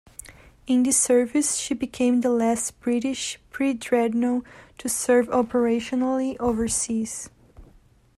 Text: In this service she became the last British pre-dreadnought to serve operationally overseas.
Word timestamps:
In 0.65 0.81
this 0.81 0.97
service 0.97 1.57
she 1.57 1.75
became 1.75 2.21
the 2.21 2.31
last 2.31 2.79
British 2.79 3.37
pre-dreadnought 3.51 4.43
to 4.79 4.89
serve 4.89 5.27
operationally 5.27 6.35
overseas. 6.39 7.29